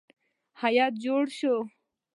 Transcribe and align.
هیات 0.61 0.93
جوړ 1.05 1.23
شو. 1.37 1.55